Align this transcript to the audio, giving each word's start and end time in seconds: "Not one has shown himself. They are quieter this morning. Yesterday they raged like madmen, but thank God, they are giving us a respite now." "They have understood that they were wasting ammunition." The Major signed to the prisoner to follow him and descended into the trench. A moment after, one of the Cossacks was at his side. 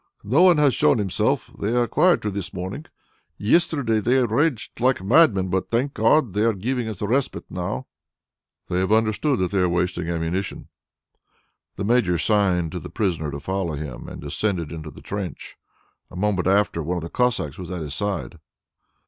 "Not 0.23 0.41
one 0.41 0.57
has 0.57 0.73
shown 0.73 0.97
himself. 0.97 1.53
They 1.59 1.75
are 1.75 1.87
quieter 1.87 2.31
this 2.31 2.55
morning. 2.55 2.87
Yesterday 3.37 3.99
they 3.99 4.25
raged 4.25 4.79
like 4.81 5.03
madmen, 5.03 5.49
but 5.49 5.69
thank 5.69 5.93
God, 5.93 6.33
they 6.33 6.41
are 6.41 6.53
giving 6.55 6.87
us 6.87 7.03
a 7.03 7.07
respite 7.07 7.45
now." 7.51 7.85
"They 8.67 8.79
have 8.79 8.91
understood 8.91 9.37
that 9.37 9.51
they 9.51 9.59
were 9.59 9.69
wasting 9.69 10.09
ammunition." 10.09 10.69
The 11.75 11.83
Major 11.85 12.17
signed 12.17 12.71
to 12.71 12.79
the 12.79 12.89
prisoner 12.89 13.29
to 13.29 13.39
follow 13.39 13.75
him 13.75 14.09
and 14.09 14.19
descended 14.19 14.71
into 14.71 14.89
the 14.89 15.01
trench. 15.01 15.55
A 16.09 16.15
moment 16.15 16.47
after, 16.47 16.81
one 16.81 16.97
of 16.97 17.03
the 17.03 17.09
Cossacks 17.11 17.59
was 17.59 17.69
at 17.69 17.81
his 17.83 17.93
side. 17.93 18.39